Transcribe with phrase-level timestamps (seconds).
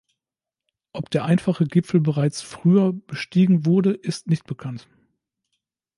[0.93, 4.87] Ob der einfache Gipfel bereits früher bestiegen wurde, ist nicht bekannt.